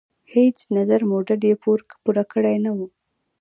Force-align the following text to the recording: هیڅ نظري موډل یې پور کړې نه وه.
هیڅ 0.33 0.57
نظري 0.75 1.05
موډل 1.11 1.41
یې 1.49 1.55
پور 2.05 2.19
کړې 2.31 2.55
نه 2.65 2.71
وه. 2.77 2.87